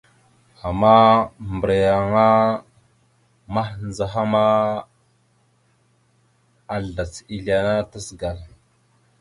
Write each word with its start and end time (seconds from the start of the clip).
Ama 0.67 0.93
mbəraŋa 1.53 2.25
mandzəhaŋa 3.53 4.23
ma, 4.33 4.43
azlac 6.75 7.13
ezle 7.33 7.53
ana 7.59 7.75
tazəgal. 7.91 8.39